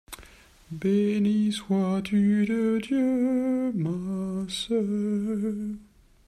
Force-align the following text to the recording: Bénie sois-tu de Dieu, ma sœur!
Bénie 0.71 1.51
sois-tu 1.53 2.47
de 2.47 2.79
Dieu, 2.81 3.71
ma 3.73 4.47
sœur! 4.49 5.53